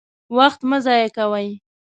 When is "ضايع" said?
0.85-1.07